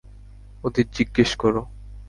ওদের 0.63 0.85
জিজ্ঞেস 0.91 1.31
করো। 1.35 1.61